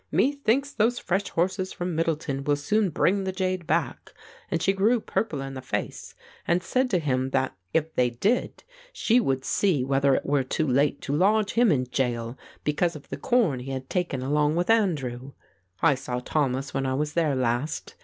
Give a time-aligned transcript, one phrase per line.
[0.09, 4.15] 'Methinks those fresh horses from Middleton will soon bring the jade back,'
[4.49, 6.15] and she grew purple in the face
[6.47, 10.67] and said to him that, if they did, she would see whether it were too
[10.67, 14.71] late to lodge him in gaol because of the corn he had taken along with
[14.71, 15.33] Andrew.
[15.83, 17.93] I saw Thomas when I was there last.